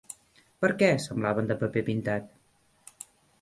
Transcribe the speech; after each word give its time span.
Per 0.63 0.69
què, 0.79 0.89
semblaven 1.03 1.51
de 1.51 1.59
paper 1.65 1.85
pintat. 1.91 3.07